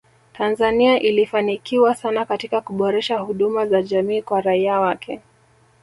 Tanzania 0.33 0.99
ilifanikiwa 0.99 1.95
sana 1.95 2.25
katika 2.25 2.61
kuboresha 2.61 3.17
huduma 3.19 3.65
za 3.67 3.81
jamii 3.81 4.21
kwa 4.21 4.41
raia 4.41 4.79
wake 4.79 5.21